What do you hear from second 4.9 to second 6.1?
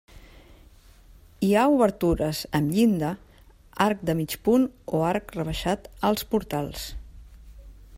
o arc rebaixat